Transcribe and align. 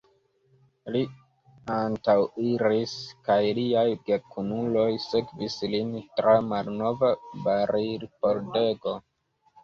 Li 0.93 0.99
antaŭiris, 1.73 2.93
kaj 3.27 3.35
liaj 3.57 3.83
gekunuloj 4.07 4.85
sekvis 5.03 5.57
lin 5.73 5.91
tra 6.21 6.33
malnova 6.53 7.11
barilpordego. 7.45 8.95